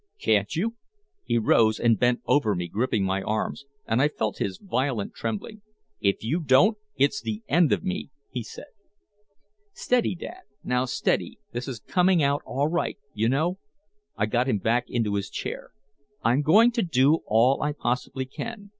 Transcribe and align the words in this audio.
"Can't 0.17 0.55
you?" 0.55 0.77
He 1.25 1.37
rose 1.37 1.79
and 1.79 1.99
bent 1.99 2.21
over 2.25 2.55
me 2.55 2.67
gripping 2.67 3.03
my 3.03 3.21
arms, 3.21 3.65
and 3.85 4.01
I 4.01 4.07
felt 4.07 4.39
his 4.39 4.57
violent 4.57 5.13
trembling. 5.13 5.61
"If 5.99 6.23
you 6.23 6.39
don't, 6.39 6.79
it's 6.95 7.21
the 7.21 7.43
end 7.47 7.71
of 7.71 7.83
me," 7.83 8.09
he 8.31 8.41
said. 8.41 8.65
"Steady, 9.73 10.15
Dad 10.15 10.41
now 10.63 10.85
steady 10.85 11.37
this 11.51 11.67
is 11.67 11.79
coming 11.79 12.23
out 12.23 12.41
all 12.47 12.67
right, 12.67 12.97
you 13.13 13.29
know" 13.29 13.59
I 14.17 14.25
got 14.25 14.47
him 14.49 14.57
back 14.57 14.85
into 14.89 15.13
his 15.13 15.29
chair. 15.29 15.69
"I'm 16.23 16.41
going 16.41 16.71
to 16.71 16.81
do 16.81 17.19
all 17.27 17.61
I 17.61 17.71
possibly 17.71 18.25
can. 18.25 18.69